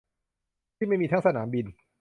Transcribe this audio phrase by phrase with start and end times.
[0.75, 1.65] ที่ไม่มีทั้งสนามบิน